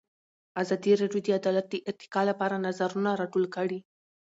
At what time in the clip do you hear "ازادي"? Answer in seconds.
0.61-0.91